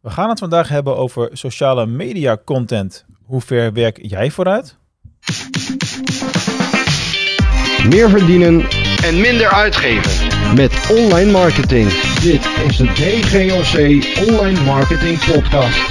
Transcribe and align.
We 0.00 0.10
gaan 0.10 0.28
het 0.28 0.38
vandaag 0.38 0.68
hebben 0.68 0.96
over 0.96 1.28
sociale 1.32 1.86
media 1.86 2.38
content. 2.44 3.04
Hoe 3.24 3.40
ver 3.40 3.72
werk 3.72 3.98
jij 4.02 4.30
vooruit? 4.30 4.76
Meer 7.88 8.10
verdienen 8.10 8.60
en 9.02 9.20
minder 9.20 9.48
uitgeven 9.48 10.54
met 10.54 10.88
online 10.90 11.30
marketing. 11.30 11.88
Dit 12.20 12.46
is 12.68 12.76
de 12.76 12.84
DGOC 12.84 13.76
Online 14.28 14.64
Marketing 14.64 15.18
Podcast. 15.32 15.90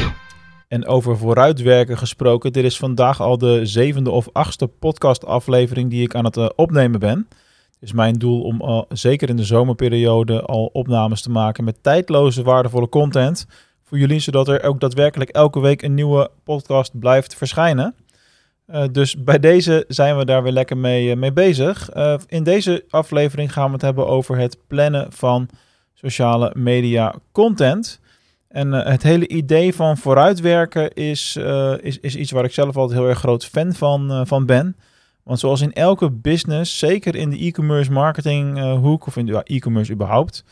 En 0.67 0.85
over 0.85 1.17
vooruitwerken 1.17 1.97
gesproken, 1.97 2.53
dit 2.53 2.63
is 2.63 2.77
vandaag 2.77 3.21
al 3.21 3.37
de 3.37 3.65
zevende 3.65 4.09
of 4.09 4.29
achtste 4.31 4.67
podcastaflevering 4.67 5.89
die 5.89 6.03
ik 6.03 6.15
aan 6.15 6.25
het 6.25 6.37
uh, 6.37 6.49
opnemen 6.55 6.99
ben. 6.99 7.27
Het 7.71 7.89
is 7.89 7.93
mijn 7.93 8.13
doel 8.13 8.41
om 8.41 8.61
uh, 8.61 8.81
zeker 8.89 9.29
in 9.29 9.35
de 9.35 9.43
zomerperiode 9.43 10.41
al 10.41 10.69
opnames 10.73 11.21
te 11.21 11.29
maken 11.29 11.63
met 11.63 11.83
tijdloze, 11.83 12.43
waardevolle 12.43 12.89
content 12.89 13.47
voor 13.89 13.97
jullie, 13.97 14.19
zodat 14.19 14.47
er 14.47 14.63
ook 14.63 14.79
daadwerkelijk 14.79 15.29
elke 15.29 15.59
week 15.59 15.81
een 15.81 15.93
nieuwe 15.93 16.31
podcast 16.43 16.99
blijft 16.99 17.35
verschijnen. 17.35 17.95
Uh, 18.67 18.83
dus 18.91 19.23
bij 19.23 19.39
deze 19.39 19.85
zijn 19.87 20.17
we 20.17 20.25
daar 20.25 20.43
weer 20.43 20.51
lekker 20.51 20.77
mee, 20.77 21.09
uh, 21.09 21.15
mee 21.15 21.33
bezig. 21.33 21.95
Uh, 21.95 22.13
in 22.27 22.43
deze 22.43 22.85
aflevering 22.89 23.53
gaan 23.53 23.65
we 23.65 23.71
het 23.71 23.81
hebben 23.81 24.07
over 24.07 24.37
het 24.37 24.57
plannen 24.67 25.11
van 25.11 25.49
sociale 25.93 26.51
media 26.55 27.15
content. 27.31 27.99
En 28.47 28.71
het 28.71 29.03
hele 29.03 29.27
idee 29.27 29.75
van 29.75 29.97
vooruitwerken 29.97 30.93
is, 30.93 31.35
is, 31.81 31.99
is 31.99 32.15
iets 32.15 32.31
waar 32.31 32.43
ik 32.43 32.53
zelf 32.53 32.77
altijd 32.77 32.99
heel 32.99 33.09
erg 33.09 33.19
groot 33.19 33.45
fan 33.45 33.73
van, 33.73 34.27
van 34.27 34.45
ben. 34.45 34.75
Want 35.23 35.39
zoals 35.39 35.61
in 35.61 35.73
elke 35.73 36.11
business, 36.11 36.77
zeker 36.77 37.15
in 37.15 37.29
de 37.29 37.37
e-commerce 37.37 37.91
marketing 37.91 38.59
hoek 38.59 39.07
of 39.07 39.17
in 39.17 39.25
de 39.25 39.43
e-commerce 39.43 39.91
überhaupt, 39.91 40.43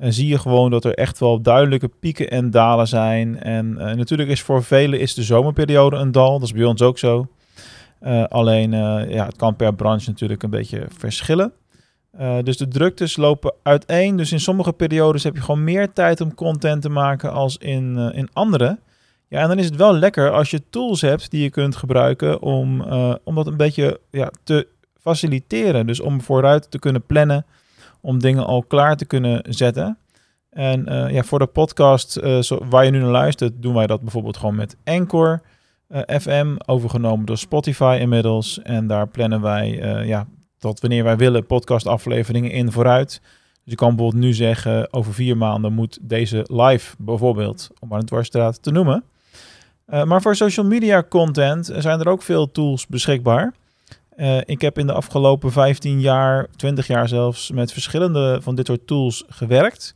zie 0.00 0.28
je 0.28 0.38
gewoon 0.38 0.70
dat 0.70 0.84
er 0.84 0.94
echt 0.94 1.18
wel 1.18 1.40
duidelijke 1.40 1.88
pieken 1.88 2.30
en 2.30 2.50
dalen 2.50 2.88
zijn. 2.88 3.42
En 3.42 3.72
natuurlijk 3.74 4.28
is 4.28 4.42
voor 4.42 4.64
velen 4.64 5.00
is 5.00 5.14
de 5.14 5.22
zomerperiode 5.22 5.96
een 5.96 6.12
dal, 6.12 6.38
dat 6.38 6.48
is 6.48 6.54
bij 6.54 6.64
ons 6.64 6.82
ook 6.82 6.98
zo. 6.98 7.26
Uh, 8.02 8.24
alleen, 8.24 8.72
uh, 8.72 9.10
ja, 9.10 9.26
het 9.26 9.36
kan 9.36 9.56
per 9.56 9.74
branche 9.74 10.10
natuurlijk 10.10 10.42
een 10.42 10.50
beetje 10.50 10.86
verschillen. 10.88 11.52
Uh, 12.20 12.36
dus 12.42 12.56
de 12.56 12.68
druktes 12.68 13.16
lopen 13.16 13.54
uiteen. 13.62 14.16
Dus 14.16 14.32
in 14.32 14.40
sommige 14.40 14.72
periodes 14.72 15.24
heb 15.24 15.34
je 15.34 15.40
gewoon 15.40 15.64
meer 15.64 15.92
tijd 15.92 16.20
om 16.20 16.34
content 16.34 16.82
te 16.82 16.88
maken 16.88 17.32
als 17.32 17.56
in, 17.56 17.98
in 18.14 18.28
andere. 18.32 18.78
Ja, 19.28 19.40
en 19.40 19.48
dan 19.48 19.58
is 19.58 19.64
het 19.64 19.76
wel 19.76 19.94
lekker 19.94 20.30
als 20.30 20.50
je 20.50 20.62
tools 20.70 21.00
hebt 21.00 21.30
die 21.30 21.42
je 21.42 21.50
kunt 21.50 21.76
gebruiken 21.76 22.42
om, 22.42 22.82
om 23.24 23.34
dat 23.34 23.46
een 23.46 23.56
beetje 23.56 24.00
ja, 24.10 24.30
te 24.44 24.66
faciliteren. 25.00 25.86
Dus 25.86 26.00
om 26.00 26.20
vooruit 26.20 26.70
te 26.70 26.78
kunnen 26.78 27.06
plannen, 27.06 27.46
om 28.00 28.18
dingen 28.18 28.46
al 28.46 28.62
klaar 28.62 28.96
te 28.96 29.04
kunnen 29.04 29.42
zetten. 29.48 29.98
En 30.50 30.84
ja, 31.12 31.22
voor 31.22 31.38
de 31.38 31.46
podcast 31.46 32.12
zo, 32.40 32.58
waar 32.68 32.84
je 32.84 32.90
nu 32.90 32.98
naar 32.98 33.10
luistert, 33.10 33.62
doen 33.62 33.74
wij 33.74 33.86
dat 33.86 34.00
bijvoorbeeld 34.00 34.36
gewoon 34.36 34.54
met 34.54 34.76
Anchor. 34.84 35.42
Uh, 35.88 36.00
FM, 36.20 36.56
overgenomen 36.66 37.26
door 37.26 37.38
Spotify 37.38 37.98
inmiddels. 38.00 38.62
En 38.62 38.86
daar 38.86 39.08
plannen 39.08 39.40
wij, 39.40 39.70
ja, 40.06 40.26
tot 40.58 40.80
wanneer 40.80 41.04
wij 41.04 41.16
willen, 41.16 41.46
podcastafleveringen 41.46 42.50
in 42.50 42.72
vooruit. 42.72 43.20
Dus 43.64 43.72
je 43.72 43.74
kan 43.74 43.88
bijvoorbeeld 43.88 44.22
nu 44.22 44.32
zeggen, 44.32 44.92
over 44.92 45.14
vier 45.14 45.36
maanden 45.36 45.72
moet 45.72 45.98
deze 46.02 46.44
live 46.46 46.94
bijvoorbeeld, 46.98 47.70
om 47.78 47.92
aan 47.92 47.98
het 47.98 48.06
dwarsstraat 48.06 48.62
te 48.62 48.70
noemen. 48.70 49.04
Maar 49.86 50.22
voor 50.22 50.36
social 50.36 50.66
media 50.66 51.04
content 51.08 51.70
zijn 51.78 52.00
er 52.00 52.08
ook 52.08 52.22
veel 52.22 52.50
tools 52.50 52.86
beschikbaar. 52.86 53.54
Ik 54.44 54.60
heb 54.60 54.78
in 54.78 54.86
de 54.86 54.92
afgelopen 54.92 55.52
15 55.52 56.00
jaar, 56.00 56.46
20 56.56 56.86
jaar 56.86 57.08
zelfs, 57.08 57.50
met 57.50 57.72
verschillende 57.72 58.38
van 58.42 58.54
dit 58.54 58.66
soort 58.66 58.86
tools 58.86 59.24
gewerkt. 59.28 59.94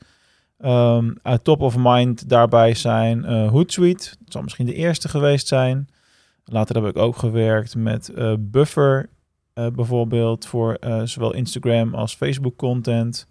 Um, 0.58 1.16
top 1.42 1.60
of 1.60 1.76
mind 1.78 2.28
daarbij 2.28 2.74
zijn 2.74 3.24
uh, 3.24 3.50
Hootsuite. 3.50 4.10
Dat 4.18 4.32
zal 4.32 4.42
misschien 4.42 4.66
de 4.66 4.74
eerste 4.74 5.08
geweest 5.08 5.46
zijn. 5.46 5.88
Later 6.44 6.74
heb 6.74 6.96
ik 6.96 7.02
ook 7.02 7.16
gewerkt 7.16 7.76
met 7.76 8.12
uh, 8.14 8.32
Buffer, 8.38 9.08
bijvoorbeeld 9.54 10.46
voor 10.46 10.78
zowel 11.04 11.34
Instagram 11.34 11.94
als 11.94 12.14
Facebook 12.14 12.56
content. 12.56 13.26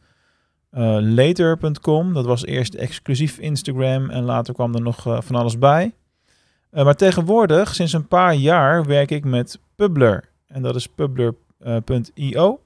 Later.com, 1.00 2.14
dat 2.14 2.26
was 2.26 2.46
eerst 2.46 2.74
exclusief 2.74 3.38
Instagram 3.38 4.10
en 4.10 4.24
later 4.24 4.54
kwam 4.54 4.76
er 4.76 4.82
nog 4.82 5.02
van 5.02 5.36
alles 5.36 5.58
bij. 5.58 5.94
maar 6.72 6.96
tegenwoordig, 6.96 7.76
sinds 7.76 7.94
een 7.94 8.08
paar 8.08 8.34
jaar, 8.34 8.86
werk 8.86 9.12
ik 9.12 9.26
met 9.26 9.60
Publer. 9.76 10.32
En 10.54 10.62
dat 10.62 10.76
is 10.76 10.88
publer.io. 10.88 12.60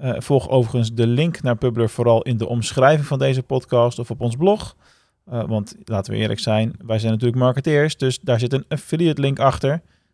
Uh, 0.00 0.12
volg 0.18 0.48
overigens 0.48 0.94
de 0.94 1.06
link 1.06 1.42
naar 1.42 1.56
Publer 1.56 1.90
vooral 1.90 2.22
in 2.22 2.36
de 2.36 2.48
omschrijving 2.48 3.06
van 3.06 3.18
deze 3.18 3.42
podcast 3.42 3.98
of 3.98 4.10
op 4.10 4.20
ons 4.20 4.36
blog. 4.36 4.76
Uh, 5.32 5.44
want 5.44 5.76
laten 5.84 6.12
we 6.12 6.18
eerlijk 6.18 6.40
zijn, 6.40 6.74
wij 6.84 6.98
zijn 6.98 7.12
natuurlijk 7.12 7.38
marketeers, 7.38 7.96
dus 7.96 8.18
daar 8.20 8.38
zit 8.38 8.52
een 8.52 8.64
affiliate 8.68 9.20
link 9.20 9.38
achter. 9.38 9.70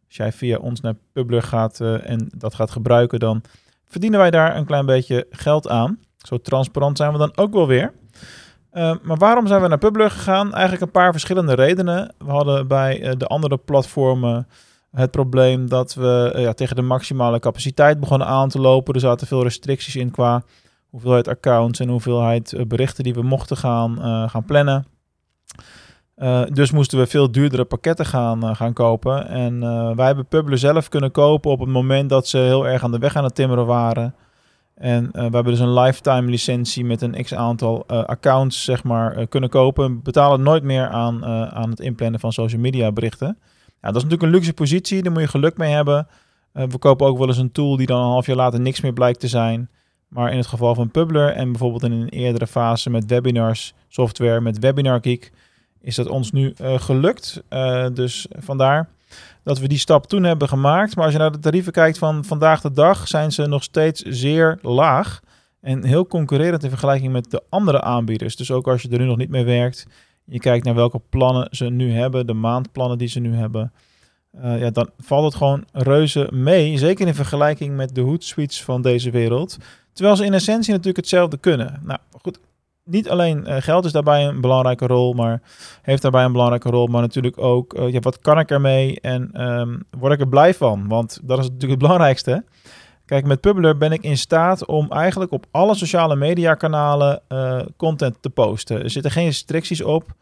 Als 0.06 0.16
jij 0.16 0.32
via 0.32 0.58
ons 0.58 0.80
naar 0.80 0.94
Publer 1.12 1.42
gaat 1.42 1.80
uh, 1.80 2.10
en 2.10 2.30
dat 2.36 2.54
gaat 2.54 2.70
gebruiken, 2.70 3.18
dan 3.18 3.42
verdienen 3.84 4.18
wij 4.20 4.30
daar 4.30 4.56
een 4.56 4.66
klein 4.66 4.86
beetje 4.86 5.26
geld 5.30 5.68
aan. 5.68 5.98
Zo 6.16 6.38
transparant 6.38 6.96
zijn 6.96 7.12
we 7.12 7.18
dan 7.18 7.36
ook 7.36 7.52
wel 7.52 7.66
weer. 7.66 7.92
maar 9.02 9.16
waarom 9.16 9.46
zijn 9.46 9.62
we 9.62 9.68
naar 9.68 9.78
Publer 9.78 10.10
gegaan? 10.10 10.52
Eigenlijk 10.52 10.82
een 10.82 10.90
paar 10.90 11.12
verschillende 11.12 11.54
redenen. 11.54 12.14
We 12.18 12.30
hadden 12.30 12.68
bij 12.68 13.16
de 13.16 13.26
andere 13.26 13.56
platformen 13.56 14.46
het 14.94 15.10
probleem 15.10 15.68
dat 15.68 15.94
we 15.94 16.34
ja, 16.36 16.52
tegen 16.52 16.76
de 16.76 16.82
maximale 16.82 17.38
capaciteit 17.38 18.00
begonnen 18.00 18.26
aan 18.26 18.48
te 18.48 18.60
lopen. 18.60 18.94
Er 18.94 19.00
zaten 19.00 19.26
veel 19.26 19.42
restricties 19.42 19.96
in 19.96 20.10
qua 20.10 20.42
hoeveelheid 20.90 21.28
accounts 21.28 21.80
en 21.80 21.88
hoeveelheid 21.88 22.52
eh, 22.52 22.66
berichten 22.66 23.04
die 23.04 23.14
we 23.14 23.22
mochten 23.22 23.56
gaan, 23.56 23.98
uh, 23.98 24.28
gaan 24.28 24.44
plannen. 24.44 24.86
Dus 26.52 26.70
moesten 26.70 26.98
we 26.98 27.06
veel 27.06 27.32
duurdere 27.32 27.64
pakketten 27.64 28.06
gaan, 28.06 28.56
gaan 28.56 28.72
kopen. 28.72 29.28
En 29.28 29.60
wij 29.96 30.06
hebben 30.06 30.26
Publer 30.26 30.58
zelf 30.58 30.88
kunnen 30.88 31.10
kopen 31.10 31.50
op 31.50 31.60
het 31.60 31.68
moment 31.68 32.10
dat 32.10 32.28
ze 32.28 32.38
heel 32.38 32.66
erg 32.66 32.84
aan 32.84 32.90
de 32.90 32.98
weg 32.98 33.16
aan 33.16 33.24
het 33.24 33.34
timmeren 33.34 33.66
waren. 33.66 34.14
En 34.74 35.08
we 35.12 35.20
hebben 35.20 35.44
dus 35.44 35.58
een 35.58 35.72
lifetime 35.72 36.30
licentie 36.30 36.84
met 36.84 37.02
een 37.02 37.22
x 37.22 37.34
aantal 37.34 37.86
accounts 37.86 38.64
zeg 38.64 38.84
maar, 38.84 39.26
kunnen 39.26 39.50
kopen. 39.50 39.94
We 39.94 40.00
betalen 40.02 40.42
nooit 40.42 40.62
meer 40.62 40.88
aan, 40.88 41.24
aan 41.54 41.70
het 41.70 41.80
inplannen 41.80 42.20
van 42.20 42.32
social 42.32 42.60
media 42.60 42.92
berichten. 42.92 43.38
Ja, 43.84 43.90
dat 43.90 44.02
is 44.02 44.02
natuurlijk 44.02 44.32
een 44.32 44.38
luxe 44.38 44.52
positie, 44.52 45.02
daar 45.02 45.12
moet 45.12 45.20
je 45.22 45.28
geluk 45.28 45.56
mee 45.56 45.72
hebben. 45.72 46.06
Uh, 46.54 46.64
we 46.68 46.78
kopen 46.78 47.06
ook 47.06 47.18
wel 47.18 47.26
eens 47.26 47.38
een 47.38 47.52
tool 47.52 47.76
die 47.76 47.86
dan 47.86 48.00
een 48.00 48.10
half 48.10 48.26
jaar 48.26 48.36
later 48.36 48.60
niks 48.60 48.80
meer 48.80 48.92
blijkt 48.92 49.20
te 49.20 49.28
zijn. 49.28 49.70
Maar 50.08 50.30
in 50.30 50.36
het 50.36 50.46
geval 50.46 50.74
van 50.74 50.90
Publer 50.90 51.30
en 51.30 51.50
bijvoorbeeld 51.50 51.82
in 51.82 51.92
een 51.92 52.08
eerdere 52.08 52.46
fase 52.46 52.90
met 52.90 53.06
webinars, 53.06 53.74
software 53.88 54.40
met 54.40 54.58
Webinar 54.58 54.98
Geek, 55.02 55.32
is 55.80 55.94
dat 55.94 56.06
ons 56.06 56.32
nu 56.32 56.54
uh, 56.60 56.80
gelukt. 56.80 57.42
Uh, 57.50 57.86
dus 57.94 58.26
vandaar 58.38 58.88
dat 59.42 59.58
we 59.58 59.68
die 59.68 59.78
stap 59.78 60.06
toen 60.06 60.22
hebben 60.22 60.48
gemaakt. 60.48 60.96
Maar 60.96 61.04
als 61.04 61.12
je 61.12 61.18
naar 61.18 61.32
de 61.32 61.38
tarieven 61.38 61.72
kijkt 61.72 61.98
van 61.98 62.24
vandaag 62.24 62.60
de 62.60 62.72
dag, 62.72 63.08
zijn 63.08 63.32
ze 63.32 63.46
nog 63.46 63.62
steeds 63.62 64.02
zeer 64.02 64.58
laag. 64.62 65.20
En 65.60 65.84
heel 65.84 66.06
concurrerend 66.06 66.62
in 66.62 66.68
vergelijking 66.70 67.12
met 67.12 67.30
de 67.30 67.42
andere 67.48 67.80
aanbieders. 67.80 68.36
Dus 68.36 68.50
ook 68.50 68.68
als 68.68 68.82
je 68.82 68.88
er 68.88 68.98
nu 68.98 69.04
nog 69.04 69.16
niet 69.16 69.30
mee 69.30 69.44
werkt, 69.44 69.86
je 70.24 70.38
kijkt 70.38 70.64
naar 70.64 70.74
welke 70.74 71.00
plannen 71.08 71.48
ze 71.50 71.64
nu 71.64 71.92
hebben, 71.92 72.26
de 72.26 72.34
maandplannen 72.34 72.98
die 72.98 73.08
ze 73.08 73.20
nu 73.20 73.34
hebben, 73.34 73.72
uh, 74.36 74.60
ja, 74.60 74.70
dan 74.70 74.90
valt 74.98 75.24
het 75.24 75.34
gewoon 75.34 75.64
reuze 75.72 76.28
mee. 76.32 76.78
Zeker 76.78 77.06
in 77.06 77.14
vergelijking 77.14 77.76
met 77.76 77.94
de 77.94 78.00
Hootsuites 78.00 78.62
van 78.62 78.82
deze 78.82 79.10
wereld. 79.10 79.56
Terwijl 79.92 80.16
ze 80.16 80.24
in 80.24 80.34
essentie 80.34 80.70
natuurlijk 80.70 80.96
hetzelfde 80.96 81.36
kunnen. 81.36 81.80
Nou 81.82 81.98
goed, 82.22 82.38
niet 82.84 83.08
alleen 83.08 83.44
uh, 83.46 83.56
geld 83.58 83.84
is 83.84 83.92
daarbij 83.92 84.26
een 84.26 84.40
belangrijke 84.40 84.86
rol, 84.86 85.12
maar 85.12 85.42
heeft 85.82 86.02
daarbij 86.02 86.24
een 86.24 86.32
belangrijke 86.32 86.70
rol, 86.70 86.86
maar 86.86 87.00
natuurlijk 87.00 87.38
ook 87.38 87.78
uh, 87.78 87.92
ja, 87.92 88.00
wat 88.00 88.18
kan 88.18 88.38
ik 88.38 88.50
ermee 88.50 89.00
en 89.00 89.48
um, 89.48 89.84
word 89.98 90.12
ik 90.12 90.20
er 90.20 90.28
blij 90.28 90.54
van? 90.54 90.88
Want 90.88 91.20
dat 91.22 91.38
is 91.38 91.44
natuurlijk 91.44 91.70
het 91.70 91.80
belangrijkste. 91.80 92.44
Kijk, 93.06 93.26
met 93.26 93.40
Publer 93.40 93.76
ben 93.76 93.92
ik 93.92 94.02
in 94.02 94.18
staat 94.18 94.66
om 94.66 94.90
eigenlijk 94.90 95.32
op 95.32 95.46
alle 95.50 95.74
sociale 95.74 96.16
media 96.16 96.54
kanalen 96.54 97.22
uh, 97.28 97.60
content 97.76 98.16
te 98.20 98.30
posten. 98.30 98.82
Er 98.82 98.90
zitten 98.90 99.10
geen 99.10 99.24
restricties 99.24 99.82
op. 99.82 100.14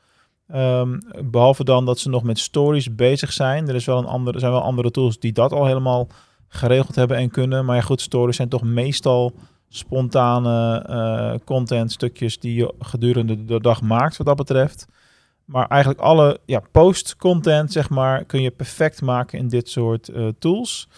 Um, 0.54 0.98
behalve 1.25 1.65
dan 1.65 1.84
dat 1.84 1.98
ze 1.98 2.08
nog 2.08 2.23
met 2.23 2.38
stories 2.38 2.94
bezig 2.94 3.32
zijn. 3.32 3.69
Er, 3.69 3.75
is 3.75 3.84
wel 3.84 3.99
een 3.99 4.06
andere, 4.06 4.34
er 4.34 4.40
zijn 4.40 4.52
wel 4.52 4.62
andere 4.62 4.90
tools 4.90 5.19
die 5.19 5.32
dat 5.32 5.52
al 5.52 5.67
helemaal 5.67 6.08
geregeld 6.49 6.94
hebben 6.94 7.17
en 7.17 7.31
kunnen. 7.31 7.64
Maar 7.64 7.76
ja, 7.76 7.82
goed, 7.82 8.00
stories 8.00 8.37
zijn 8.37 8.49
toch 8.49 8.62
meestal 8.62 9.32
spontane 9.69 10.87
uh, 10.90 11.35
content 11.44 11.93
stukjes 11.93 12.38
die 12.38 12.55
je 12.55 12.75
gedurende 12.78 13.44
de 13.44 13.61
dag 13.61 13.82
maakt 13.82 14.17
wat 14.17 14.26
dat 14.26 14.37
betreft. 14.37 14.87
Maar 15.44 15.67
eigenlijk 15.67 16.00
alle 16.00 16.38
ja, 16.46 16.62
post 16.73 17.17
content, 17.17 17.73
zeg 17.73 17.90
maar, 17.90 18.25
kun 18.25 18.43
je 18.43 18.50
perfect 18.50 19.02
maken 19.02 19.38
in 19.38 19.49
dit 19.49 19.69
soort 19.69 20.08
uh, 20.08 20.28
tools. 20.38 20.88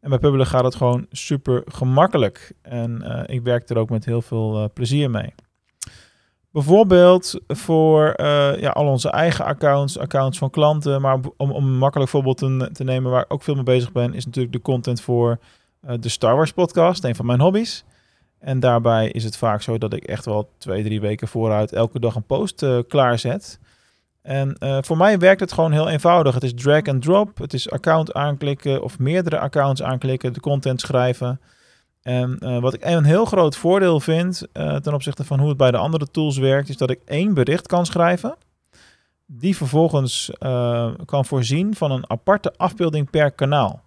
En 0.00 0.10
bij 0.10 0.18
Publer 0.18 0.46
gaat 0.46 0.64
het 0.64 0.74
gewoon 0.74 1.06
super 1.10 1.62
gemakkelijk. 1.66 2.52
En 2.62 3.02
uh, 3.04 3.22
ik 3.26 3.42
werk 3.42 3.68
er 3.68 3.76
ook 3.76 3.90
met 3.90 4.04
heel 4.04 4.22
veel 4.22 4.62
uh, 4.62 4.64
plezier 4.74 5.10
mee. 5.10 5.34
Bijvoorbeeld 6.52 7.40
voor 7.46 8.14
uh, 8.20 8.60
ja, 8.60 8.70
al 8.70 8.86
onze 8.86 9.10
eigen 9.10 9.44
accounts, 9.44 9.98
accounts 9.98 10.38
van 10.38 10.50
klanten. 10.50 11.00
Maar 11.00 11.18
om, 11.36 11.50
om 11.50 11.64
een 11.64 11.78
makkelijk 11.78 12.10
voorbeeld 12.10 12.38
te, 12.38 12.68
te, 12.72 12.84
nemen 12.84 13.10
waar 13.10 13.22
ik 13.22 13.32
ook 13.32 13.42
veel 13.42 13.54
mee 13.54 13.62
bezig 13.62 13.92
ben, 13.92 14.14
is 14.14 14.24
natuurlijk 14.24 14.54
de 14.54 14.62
content 14.62 15.00
voor 15.00 15.38
de 16.00 16.08
Star 16.08 16.36
Wars 16.36 16.52
podcast, 16.52 17.04
een 17.04 17.14
van 17.14 17.26
mijn 17.26 17.40
hobby's. 17.40 17.84
En 18.38 18.60
daarbij 18.60 19.10
is 19.10 19.24
het 19.24 19.36
vaak 19.36 19.62
zo 19.62 19.78
dat 19.78 19.92
ik 19.92 20.04
echt 20.04 20.24
wel 20.24 20.50
twee, 20.58 20.84
drie 20.84 21.00
weken 21.00 21.28
vooruit 21.28 21.72
elke 21.72 22.00
dag 22.00 22.14
een 22.14 22.26
post 22.26 22.66
klaarzet. 22.88 23.58
En 24.22 24.56
uh, 24.58 24.78
voor 24.80 24.96
mij 24.96 25.18
werkt 25.18 25.40
het 25.40 25.52
gewoon 25.52 25.72
heel 25.72 25.88
eenvoudig. 25.88 26.34
Het 26.34 26.42
is 26.42 26.54
drag 26.54 26.82
and 26.82 27.02
drop. 27.02 27.38
Het 27.38 27.52
is 27.52 27.70
account 27.70 28.12
aanklikken 28.12 28.82
of 28.82 28.98
meerdere 28.98 29.38
accounts 29.38 29.82
aanklikken, 29.82 30.32
de 30.32 30.40
content 30.40 30.80
schrijven. 30.80 31.40
En 32.02 32.38
uh, 32.42 32.60
wat 32.60 32.74
ik 32.74 32.84
een 32.84 33.04
heel 33.04 33.24
groot 33.24 33.56
voordeel 33.56 34.00
vind 34.00 34.46
uh, 34.52 34.76
ten 34.76 34.94
opzichte 34.94 35.24
van 35.24 35.38
hoe 35.38 35.48
het 35.48 35.56
bij 35.56 35.70
de 35.70 35.76
andere 35.76 36.10
tools 36.10 36.38
werkt, 36.38 36.68
is 36.68 36.76
dat 36.76 36.90
ik 36.90 37.00
één 37.04 37.34
bericht 37.34 37.66
kan 37.66 37.86
schrijven. 37.86 38.36
Die 39.26 39.56
vervolgens 39.56 40.30
kan 41.04 41.24
voorzien 41.24 41.74
van 41.74 41.90
een 41.90 42.10
aparte 42.10 42.52
afbeelding 42.56 43.10
per 43.10 43.30
kanaal. 43.30 43.82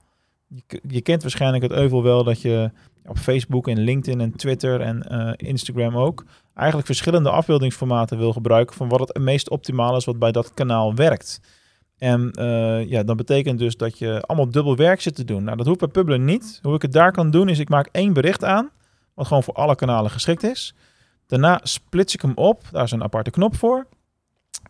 Je, 0.47 0.81
je, 0.87 1.01
kent 1.01 1.21
waarschijnlijk 1.21 1.63
het 1.63 1.71
euvel 1.71 2.03
wel 2.03 2.23
dat 2.23 2.41
je 2.41 2.71
op 3.05 3.17
Facebook 3.17 3.67
en 3.67 3.79
LinkedIn 3.79 4.21
en 4.21 4.35
Twitter 4.35 4.81
en 4.81 5.35
Instagram 5.37 5.97
ook 5.97 6.23
eigenlijk 6.53 6.87
verschillende 6.87 7.29
afbeeldingsformaten 7.29 8.17
wil 8.17 8.33
gebruiken 8.33 8.75
van 8.75 8.89
wat 8.89 8.99
het 8.99 9.19
meest 9.19 9.49
optimaal 9.49 9.95
is 9.95 10.05
wat 10.05 10.19
bij 10.19 10.31
dat 10.31 10.53
kanaal 10.53 10.95
werkt. 10.95 11.41
En 11.97 12.31
uh, 12.39 12.89
ja, 12.89 13.03
dat 13.03 13.15
betekent 13.15 13.59
dus 13.59 13.77
dat 13.77 13.97
je 13.97 14.21
allemaal 14.21 14.49
dubbel 14.49 14.75
werk 14.75 15.01
zit 15.01 15.15
te 15.15 15.23
doen. 15.23 15.43
Nou, 15.43 15.57
dat 15.57 15.65
hoeft 15.65 15.79
bij 15.79 15.87
Publer 15.87 16.19
niet. 16.19 16.59
Hoe 16.61 16.75
ik 16.75 16.81
het 16.81 16.91
daar 16.91 17.11
kan 17.11 17.31
doen 17.31 17.49
is 17.49 17.59
ik 17.59 17.69
maak 17.69 17.89
één 17.91 18.13
bericht 18.13 18.43
aan, 18.43 18.69
wat 19.13 19.27
gewoon 19.27 19.43
voor 19.43 19.53
alle 19.53 19.75
kanalen 19.75 20.11
geschikt 20.11 20.43
is. 20.43 20.75
Daarna 21.27 21.59
splits 21.63 22.13
ik 22.13 22.21
hem 22.21 22.33
op, 22.35 22.63
daar 22.71 22.83
is 22.83 22.91
een 22.91 23.03
aparte 23.03 23.31
knop 23.31 23.55
voor. 23.55 23.87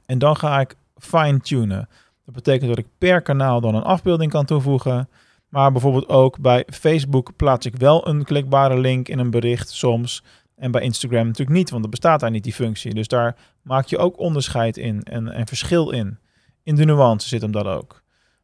En 0.06 0.18
dan 0.18 0.38
ga 0.38 0.60
ik 0.60 0.76
fine-tunen. 0.98 1.90
Dat 2.26 2.34
betekent 2.34 2.70
dat 2.70 2.78
ik 2.78 2.88
per 2.98 3.22
kanaal 3.22 3.62
dan 3.62 3.76
een 3.76 3.84
afbeelding 3.84 4.32
kan 4.32 4.46
toevoegen. 4.46 5.10
Maar 5.50 5.72
bijvoorbeeld 5.72 6.10
ook 6.10 6.40
bij 6.40 6.66
Facebook 6.70 7.36
plaats 7.36 7.66
ik 7.66 7.76
wel 7.76 8.08
een 8.08 8.24
klikbare 8.24 8.80
link 8.80 9.08
in 9.08 9.20
een 9.20 9.30
bericht 9.30 9.70
soms. 9.70 10.24
En 10.56 10.72
bij 10.72 10.82
Instagram 10.82 11.28
natuurlijk 11.28 11.58
niet, 11.58 11.70
want 11.70 11.84
er 11.84 11.90
bestaat 11.90 12.20
daar 12.20 12.32
niet 12.32 12.44
die 12.44 12.54
functie. 12.54 12.94
Dus 12.94 13.08
daar 13.08 13.36
maak 13.62 13.86
je 13.86 13.98
ook 13.98 14.20
onderscheid 14.20 14.78
in 14.78 15.04
en, 15.04 15.32
en 15.32 15.48
verschil 15.48 15.90
in. 15.90 16.18
In 16.64 16.76
de 16.76 16.86
nuance 16.86 17.28
zit 17.28 17.42
hem 17.42 17.52
dat 17.52 17.66
ook. 17.66 18.02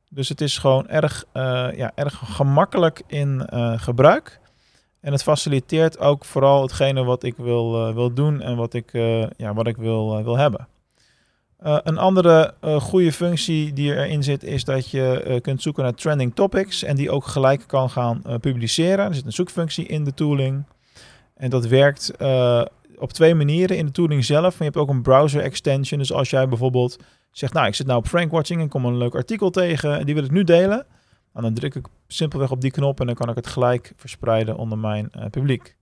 Dus 0.09 0.29
het 0.29 0.41
is 0.41 0.57
gewoon 0.57 0.87
erg, 0.87 1.25
uh, 1.33 1.67
ja, 1.75 1.91
erg 1.95 2.21
gemakkelijk 2.23 3.01
in 3.07 3.47
uh, 3.53 3.73
gebruik. 3.79 4.39
En 5.01 5.11
het 5.11 5.23
faciliteert 5.23 5.99
ook 5.99 6.25
vooral 6.25 6.61
hetgene 6.61 7.03
wat 7.03 7.23
ik 7.23 7.37
wil, 7.37 7.87
uh, 7.87 7.93
wil 7.93 8.13
doen 8.13 8.41
en 8.41 8.55
wat 8.55 8.73
ik, 8.73 8.91
ja, 9.37 9.53
wat 9.53 9.67
ik 9.67 9.77
wil, 9.77 10.23
wil 10.23 10.37
hebben. 10.37 10.67
een 11.59 11.97
andere 11.97 12.53
goede 12.79 13.11
functie 13.11 13.73
die 13.73 13.95
erin 13.95 14.23
zit 14.23 14.43
is 14.43 14.63
dat 14.63 14.89
je 14.89 15.39
kunt 15.41 15.61
zoeken 15.61 15.83
naar 15.83 15.93
trending 15.93 16.35
topics 16.35 16.83
en 16.83 16.95
die 16.95 17.11
ook 17.11 17.25
gelijk 17.25 17.63
kan 17.67 17.89
gaan 17.89 18.21
publiceren. 18.41 19.05
Er 19.05 19.15
zit 19.15 19.25
een 19.25 19.31
zoekfunctie 19.31 19.85
in 19.85 20.03
de 20.03 20.13
tooling. 20.13 20.63
En 21.39 21.49
dat 21.49 21.67
werkt 21.67 22.11
uh, 22.21 22.61
op 22.97 23.13
twee 23.13 23.35
manieren 23.35 23.77
in 23.77 23.85
de 23.85 23.91
tooling 23.91 24.25
zelf. 24.25 24.41
Maar 24.41 24.57
je 24.57 24.63
hebt 24.63 24.77
ook 24.77 24.89
een 24.89 25.01
browser 25.01 25.41
extension. 25.41 25.99
Dus 25.99 26.13
als 26.13 26.29
jij 26.29 26.47
bijvoorbeeld 26.47 26.97
zegt, 27.31 27.53
nou, 27.53 27.67
ik 27.67 27.75
zit 27.75 27.87
nou 27.87 27.99
op 27.99 28.07
Frankwatching 28.07 28.61
en 28.61 28.69
kom 28.69 28.85
een 28.85 28.97
leuk 28.97 29.15
artikel 29.15 29.49
tegen 29.49 29.99
en 29.99 30.05
die 30.05 30.15
wil 30.15 30.23
ik 30.23 30.31
nu 30.31 30.43
delen. 30.43 30.85
Nou, 31.33 31.45
dan 31.45 31.53
druk 31.53 31.75
ik 31.75 31.85
simpelweg 32.07 32.51
op 32.51 32.61
die 32.61 32.71
knop 32.71 32.99
en 32.99 33.05
dan 33.05 33.15
kan 33.15 33.29
ik 33.29 33.35
het 33.35 33.47
gelijk 33.47 33.93
verspreiden 33.95 34.57
onder 34.57 34.77
mijn 34.77 35.11
uh, 35.17 35.25
publiek. 35.31 35.75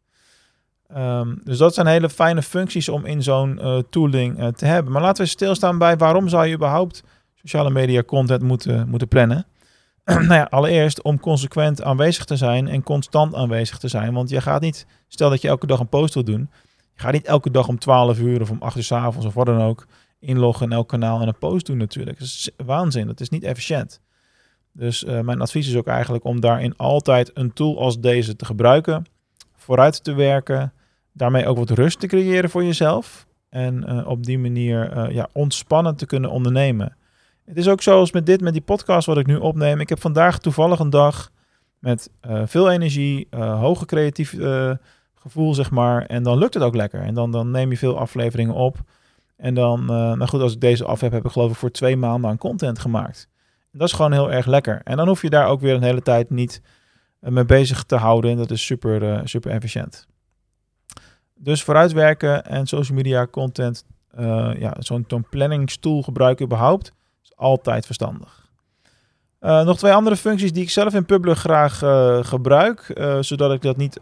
Um, 0.97 1.41
dus 1.43 1.57
dat 1.57 1.73
zijn 1.73 1.87
hele 1.87 2.09
fijne 2.09 2.41
functies 2.41 2.89
om 2.89 3.05
in 3.05 3.23
zo'n 3.23 3.59
uh, 3.61 3.77
tooling 3.89 4.55
te 4.55 4.65
hebben. 4.65 4.91
Maar 4.91 5.01
laten 5.01 5.23
we 5.23 5.29
stilstaan 5.29 5.77
bij 5.77 5.97
waarom 5.97 6.27
zou 6.27 6.45
je 6.45 6.55
überhaupt 6.55 7.03
sociale 7.33 7.69
media 7.69 8.03
content 8.03 8.41
moeten, 8.41 8.89
moeten 8.89 9.07
plannen. 9.07 9.45
nou 10.29 10.33
ja, 10.33 10.47
allereerst 10.49 11.01
om 11.01 11.19
consequent 11.19 11.83
aanwezig 11.83 12.25
te 12.25 12.35
zijn 12.35 12.67
en 12.67 12.83
constant 12.83 13.35
aanwezig 13.35 13.77
te 13.77 13.87
zijn. 13.87 14.13
Want 14.13 14.29
je 14.29 14.41
gaat 14.41 14.61
niet, 14.61 14.85
stel 15.07 15.29
dat 15.29 15.41
je 15.41 15.47
elke 15.47 15.67
dag 15.67 15.79
een 15.79 15.89
post 15.89 16.13
wil 16.13 16.23
doen, 16.23 16.49
je 16.93 17.01
gaat 17.01 17.11
niet 17.13 17.25
elke 17.25 17.51
dag 17.51 17.67
om 17.67 17.79
12 17.79 18.19
uur 18.19 18.41
of 18.41 18.49
om 18.49 18.61
8 18.61 18.77
uur 18.77 18.83
s 18.83 18.91
avonds 18.91 19.27
of 19.27 19.33
wat 19.33 19.45
dan 19.45 19.61
ook 19.61 19.87
inloggen 20.19 20.65
in 20.65 20.71
elk 20.71 20.87
kanaal 20.87 21.21
en 21.21 21.27
een 21.27 21.37
post 21.37 21.65
doen 21.65 21.77
natuurlijk. 21.77 22.19
Dat 22.19 22.27
is 22.27 22.49
waanzin, 22.65 23.07
dat 23.07 23.19
is 23.19 23.29
niet 23.29 23.43
efficiënt. 23.43 24.01
Dus 24.71 25.03
uh, 25.03 25.19
mijn 25.19 25.41
advies 25.41 25.67
is 25.67 25.75
ook 25.75 25.87
eigenlijk 25.87 26.23
om 26.23 26.39
daarin 26.39 26.77
altijd 26.77 27.31
een 27.33 27.53
tool 27.53 27.79
als 27.79 27.99
deze 27.99 28.35
te 28.35 28.45
gebruiken, 28.45 29.05
vooruit 29.55 30.03
te 30.03 30.13
werken, 30.13 30.73
daarmee 31.13 31.47
ook 31.47 31.57
wat 31.57 31.69
rust 31.69 31.99
te 31.99 32.07
creëren 32.07 32.49
voor 32.49 32.63
jezelf 32.63 33.27
en 33.49 33.85
uh, 33.87 34.07
op 34.07 34.25
die 34.25 34.39
manier 34.39 34.97
uh, 34.97 35.15
ja, 35.15 35.29
ontspannen 35.33 35.95
te 35.95 36.05
kunnen 36.05 36.29
ondernemen. 36.29 36.95
Het 37.47 37.57
is 37.57 37.67
ook 37.67 37.81
zoals 37.81 38.11
met 38.11 38.25
dit, 38.25 38.41
met 38.41 38.53
die 38.53 38.61
podcast 38.61 39.05
wat 39.05 39.17
ik 39.17 39.25
nu 39.25 39.35
opneem. 39.35 39.79
Ik 39.79 39.89
heb 39.89 40.01
vandaag 40.01 40.39
toevallig 40.39 40.79
een 40.79 40.89
dag 40.89 41.31
met 41.79 42.09
uh, 42.29 42.41
veel 42.45 42.71
energie, 42.71 43.27
uh, 43.31 43.59
hoge 43.59 43.85
creatief 43.85 44.33
uh, 44.33 44.71
gevoel, 45.15 45.53
zeg 45.53 45.71
maar. 45.71 46.05
En 46.05 46.23
dan 46.23 46.37
lukt 46.37 46.53
het 46.53 46.63
ook 46.63 46.75
lekker. 46.75 47.01
En 47.01 47.13
dan, 47.13 47.31
dan 47.31 47.51
neem 47.51 47.69
je 47.69 47.77
veel 47.77 47.99
afleveringen 47.99 48.53
op. 48.53 48.77
En 49.37 49.53
dan, 49.53 49.85
nou 49.85 50.27
goed, 50.27 50.41
als 50.41 50.53
ik 50.53 50.61
deze 50.61 50.85
af 50.85 51.01
heb, 51.01 51.11
heb 51.11 51.25
ik 51.25 51.31
geloof 51.31 51.51
ik 51.51 51.57
voor 51.57 51.71
twee 51.71 51.97
maanden 51.97 52.29
aan 52.29 52.37
content 52.37 52.79
gemaakt. 52.79 53.29
En 53.71 53.79
dat 53.79 53.87
is 53.87 53.93
gewoon 53.93 54.11
heel 54.11 54.31
erg 54.31 54.45
lekker. 54.45 54.81
En 54.83 54.97
dan 54.97 55.07
hoef 55.07 55.21
je 55.21 55.29
daar 55.29 55.47
ook 55.47 55.61
weer 55.61 55.73
een 55.73 55.83
hele 55.83 56.01
tijd 56.01 56.29
niet 56.29 56.61
mee 57.19 57.45
bezig 57.45 57.83
te 57.83 57.95
houden. 57.95 58.31
En 58.31 58.37
dat 58.37 58.51
is 58.51 58.65
super, 58.65 59.21
super 59.29 59.51
efficiënt. 59.51 60.07
Dus 61.35 61.63
vooruitwerken 61.63 62.45
en 62.45 62.67
social 62.67 62.97
media 62.97 63.27
content, 63.27 63.85
ja, 64.57 64.75
zo'n 64.79 65.05
planningstool 65.29 66.01
gebruiken 66.01 66.45
überhaupt 66.45 66.95
altijd 67.35 67.85
verstandig. 67.85 68.45
Uh, 69.41 69.65
nog 69.65 69.77
twee 69.77 69.93
andere 69.93 70.15
functies 70.15 70.53
die 70.53 70.63
ik 70.63 70.69
zelf 70.69 70.93
in 70.93 71.05
Publer 71.05 71.35
graag 71.35 71.81
uh, 71.81 72.23
gebruik, 72.23 72.91
uh, 72.93 73.17
zodat 73.19 73.53
ik 73.53 73.61
dat 73.61 73.77
niet 73.77 73.99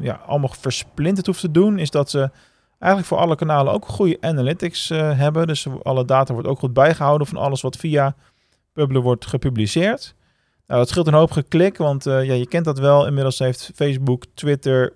ja, 0.00 0.20
allemaal 0.26 0.54
versplinterd 0.60 1.26
hoef 1.26 1.40
te 1.40 1.50
doen, 1.50 1.78
is 1.78 1.90
dat 1.90 2.10
ze 2.10 2.30
eigenlijk 2.78 3.12
voor 3.12 3.18
alle 3.18 3.36
kanalen 3.36 3.72
ook 3.72 3.86
goede 3.86 4.16
analytics 4.20 4.88
hebben. 4.88 5.46
Dus 5.46 5.66
alle 5.82 6.04
data 6.04 6.32
wordt 6.32 6.48
ook 6.48 6.58
goed 6.58 6.72
bijgehouden 6.72 7.26
van 7.26 7.36
alles 7.36 7.60
wat 7.60 7.76
via 7.76 8.14
Publer 8.72 9.02
wordt 9.02 9.26
gepubliceerd. 9.26 10.14
Nou, 10.66 10.80
dat 10.80 10.88
scheelt 10.88 11.06
een 11.06 11.14
hoop 11.14 11.30
geklik, 11.30 11.76
want 11.76 12.04
ja, 12.04 12.20
je 12.20 12.48
kent 12.48 12.64
dat 12.64 12.78
wel. 12.78 13.06
Inmiddels 13.06 13.38
heeft 13.38 13.70
Facebook, 13.74 14.24
Twitter, 14.34 14.92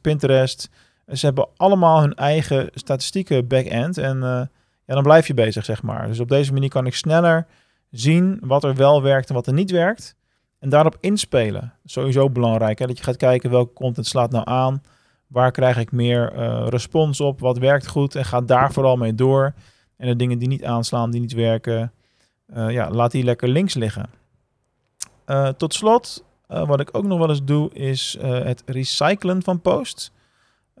Pinterest. 0.00 0.68
Ze 1.12 1.26
hebben 1.26 1.48
allemaal 1.56 2.00
hun 2.00 2.14
eigen 2.14 2.70
statistieke 2.74 3.42
back-end. 3.42 3.98
En 3.98 4.50
ja, 4.88 4.94
dan 4.94 5.02
blijf 5.02 5.26
je 5.26 5.34
bezig, 5.34 5.64
zeg 5.64 5.82
maar. 5.82 6.06
Dus 6.06 6.20
op 6.20 6.28
deze 6.28 6.52
manier 6.52 6.68
kan 6.68 6.86
ik 6.86 6.94
sneller 6.94 7.46
zien 7.90 8.38
wat 8.42 8.64
er 8.64 8.74
wel 8.74 9.02
werkt 9.02 9.28
en 9.28 9.34
wat 9.34 9.46
er 9.46 9.52
niet 9.52 9.70
werkt. 9.70 10.16
En 10.58 10.68
daarop 10.68 10.96
inspelen. 11.00 11.72
Sowieso 11.84 12.30
belangrijk, 12.30 12.78
hè? 12.78 12.86
dat 12.86 12.98
je 12.98 13.04
gaat 13.04 13.16
kijken 13.16 13.50
welke 13.50 13.72
content 13.72 14.06
slaat 14.06 14.30
nou 14.30 14.44
aan. 14.46 14.82
Waar 15.26 15.50
krijg 15.50 15.76
ik 15.76 15.92
meer 15.92 16.32
uh, 16.36 16.66
respons 16.68 17.20
op? 17.20 17.40
Wat 17.40 17.58
werkt 17.58 17.86
goed? 17.86 18.14
En 18.14 18.24
ga 18.24 18.40
daar 18.40 18.72
vooral 18.72 18.96
mee 18.96 19.14
door. 19.14 19.54
En 19.96 20.08
de 20.08 20.16
dingen 20.16 20.38
die 20.38 20.48
niet 20.48 20.64
aanslaan, 20.64 21.10
die 21.10 21.20
niet 21.20 21.32
werken, 21.32 21.92
uh, 22.54 22.70
ja, 22.70 22.90
laat 22.90 23.10
die 23.10 23.24
lekker 23.24 23.48
links 23.48 23.74
liggen. 23.74 24.10
Uh, 25.26 25.48
tot 25.48 25.74
slot, 25.74 26.24
wat 26.46 26.80
ik 26.80 26.96
ook 26.96 27.04
nog 27.04 27.18
wel 27.18 27.28
eens 27.28 27.44
doe, 27.44 27.72
is 27.72 28.16
het 28.20 28.62
recyclen 28.66 29.42
van 29.42 29.60
posts. 29.60 30.12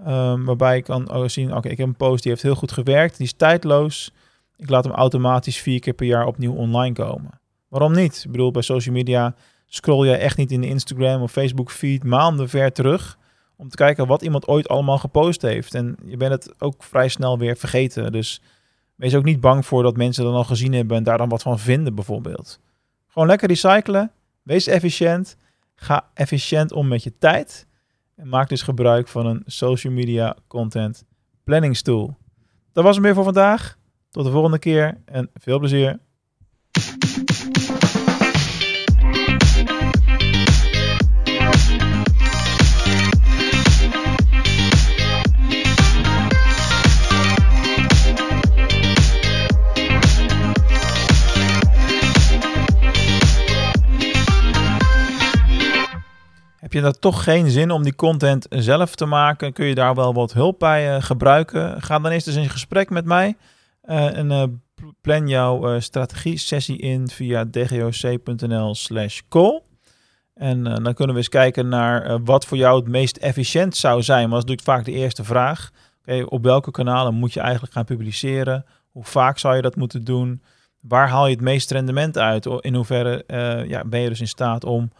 Um, 0.06 0.44
waarbij 0.44 0.76
ik 0.76 0.84
kan 0.84 1.30
zien, 1.30 1.54
oké, 1.54 1.68
ik 1.68 1.78
heb 1.78 1.86
een 1.86 1.96
post 1.96 2.22
die 2.22 2.32
heeft 2.32 2.44
heel 2.44 2.54
goed 2.54 2.72
gewerkt, 2.72 3.16
die 3.16 3.26
is 3.26 3.32
tijdloos. 3.32 4.12
Ik 4.56 4.70
laat 4.70 4.84
hem 4.84 4.92
automatisch 4.92 5.58
vier 5.58 5.80
keer 5.80 5.92
per 5.92 6.06
jaar 6.06 6.26
opnieuw 6.26 6.54
online 6.54 6.94
komen. 6.94 7.40
Waarom 7.68 7.92
niet? 7.92 8.22
Ik 8.24 8.30
bedoel, 8.30 8.50
bij 8.50 8.62
social 8.62 8.94
media 8.94 9.34
scroll 9.66 10.06
jij 10.06 10.18
echt 10.18 10.36
niet 10.36 10.50
in 10.50 10.60
de 10.60 10.66
Instagram 10.66 11.22
of 11.22 11.32
Facebook 11.32 11.70
feed 11.70 12.04
maanden 12.04 12.48
ver 12.48 12.72
terug 12.72 13.18
om 13.56 13.68
te 13.68 13.76
kijken 13.76 14.06
wat 14.06 14.22
iemand 14.22 14.46
ooit 14.46 14.68
allemaal 14.68 14.98
gepost 14.98 15.42
heeft. 15.42 15.74
En 15.74 15.96
je 16.04 16.16
bent 16.16 16.32
het 16.32 16.54
ook 16.58 16.82
vrij 16.82 17.08
snel 17.08 17.38
weer 17.38 17.56
vergeten. 17.56 18.12
Dus 18.12 18.40
wees 18.94 19.14
ook 19.14 19.24
niet 19.24 19.40
bang 19.40 19.66
voor 19.66 19.82
dat 19.82 19.96
mensen 19.96 20.24
dan 20.24 20.34
al 20.34 20.44
gezien 20.44 20.72
hebben 20.72 20.96
en 20.96 21.02
daar 21.02 21.18
dan 21.18 21.28
wat 21.28 21.42
van 21.42 21.58
vinden 21.58 21.94
bijvoorbeeld. 21.94 22.60
Gewoon 23.08 23.28
lekker 23.28 23.48
recyclen. 23.48 24.10
Wees 24.42 24.66
efficiënt. 24.66 25.36
Ga 25.74 26.10
efficiënt 26.14 26.72
om 26.72 26.88
met 26.88 27.02
je 27.02 27.12
tijd. 27.18 27.66
En 28.18 28.28
maak 28.28 28.48
dus 28.48 28.62
gebruik 28.62 29.08
van 29.08 29.26
een 29.26 29.42
social 29.46 29.92
media 29.92 30.36
content 30.46 31.04
planningstool. 31.44 32.16
Dat 32.72 32.84
was 32.84 32.96
het 32.96 33.04
weer 33.04 33.14
voor 33.14 33.24
vandaag. 33.24 33.78
Tot 34.10 34.24
de 34.24 34.30
volgende 34.30 34.58
keer 34.58 35.00
en 35.04 35.30
veel 35.34 35.58
plezier. 35.58 35.98
Je 56.78 56.84
dan 56.84 57.00
toch 57.00 57.24
geen 57.24 57.50
zin 57.50 57.70
om 57.70 57.82
die 57.82 57.94
content 57.94 58.46
zelf 58.50 58.94
te 58.94 59.06
maken? 59.06 59.52
Kun 59.52 59.66
je 59.66 59.74
daar 59.74 59.94
wel 59.94 60.14
wat 60.14 60.32
hulp 60.32 60.58
bij 60.58 60.96
uh, 60.96 61.02
gebruiken? 61.02 61.82
Ga 61.82 61.98
dan 61.98 62.12
eerst 62.12 62.26
eens 62.26 62.36
in 62.36 62.48
gesprek 62.48 62.90
met 62.90 63.04
mij. 63.04 63.36
Uh, 63.84 64.16
en 64.16 64.30
uh, 64.30 64.42
plan 65.00 65.28
jouw 65.28 65.80
strategie-sessie 65.80 66.78
in 66.78 67.08
via 67.08 67.44
dgoc.nl 67.44 68.74
slash 68.74 69.20
call. 69.28 69.62
En 70.34 70.64
dan 70.64 70.94
kunnen 70.94 71.14
we 71.14 71.20
eens 71.20 71.28
kijken 71.28 71.68
naar 71.68 72.24
wat 72.24 72.46
voor 72.46 72.56
jou 72.56 72.80
het 72.80 72.88
meest 72.88 73.16
efficiënt 73.16 73.76
zou 73.76 74.02
zijn. 74.02 74.28
Maar 74.28 74.40
dat 74.40 74.48
is 74.48 74.54
natuurlijk 74.56 74.68
vaak 74.78 74.94
de 74.94 75.00
eerste 75.00 75.24
vraag. 75.24 75.70
Okay, 76.02 76.22
op 76.22 76.42
welke 76.42 76.70
kanalen 76.70 77.14
moet 77.14 77.32
je 77.32 77.40
eigenlijk 77.40 77.72
gaan 77.72 77.84
publiceren? 77.84 78.64
Hoe 78.90 79.04
vaak 79.04 79.38
zou 79.38 79.56
je 79.56 79.62
dat 79.62 79.76
moeten 79.76 80.04
doen? 80.04 80.42
Waar 80.80 81.08
haal 81.08 81.26
je 81.26 81.34
het 81.34 81.42
meeste 81.44 81.74
rendement 81.74 82.18
uit? 82.18 82.46
In 82.60 82.74
hoeverre 82.74 83.24
ja, 83.68 83.84
ben 83.84 84.00
je 84.00 84.08
dus 84.08 84.20
in 84.20 84.28
staat 84.28 84.64
om 84.64 84.90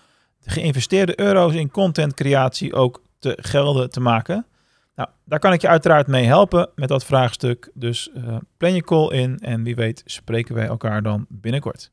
de 0.42 0.50
geïnvesteerde 0.50 1.21
euro's 1.21 1.54
in 1.54 1.71
contentcreatie 1.71 2.75
ook 2.75 3.02
te 3.18 3.38
gelden 3.40 3.90
te 3.90 4.00
maken? 4.00 4.47
Nou, 4.95 5.09
daar 5.25 5.38
kan 5.38 5.52
ik 5.52 5.61
je 5.61 5.68
uiteraard 5.68 6.07
mee 6.07 6.25
helpen 6.25 6.71
met 6.75 6.88
dat 6.88 7.04
vraagstuk. 7.04 7.71
Dus 7.75 8.11
uh, 8.16 8.37
plan 8.57 8.75
je 8.75 8.83
call 8.83 9.09
in 9.09 9.38
en 9.38 9.62
wie 9.62 9.75
weet 9.75 10.02
spreken 10.04 10.54
wij 10.54 10.66
elkaar 10.66 11.02
dan 11.02 11.26
binnenkort. 11.28 11.90